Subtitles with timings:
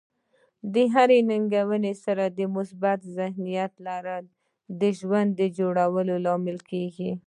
[0.73, 4.25] د هرې ننګونې سره د مثبت ذهنیت لرل
[4.81, 7.11] د ژوند د جوړولو لامل کیږي.